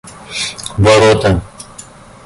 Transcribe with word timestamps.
ворота 0.79 1.31